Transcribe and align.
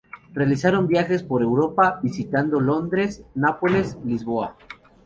Realizaron 0.33 0.85
varios 0.85 0.89
viajes 1.09 1.21
por 1.23 1.43
Europa, 1.43 1.99
visitando 2.01 2.59
Londres, 2.59 3.23
Nápoles, 3.35 3.99
Lisboa... 4.03 4.57